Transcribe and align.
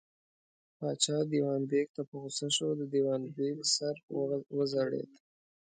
پاچا 0.77 1.17
دېوان 1.31 1.61
بېګ 1.69 1.87
ته 1.95 2.01
په 2.07 2.15
غوسه 2.21 2.47
شو، 2.55 2.69
د 2.79 2.81
دېوان 2.93 3.21
بېګ 3.35 3.57
سر 3.75 3.95
وځړېد. 4.57 5.11